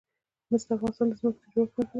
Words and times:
مس 0.49 0.63
د 0.67 0.69
افغانستان 0.75 1.07
د 1.09 1.13
ځمکې 1.19 1.39
د 1.43 1.45
جوړښت 1.53 1.75
نښه 1.77 1.81
ده. 1.85 1.89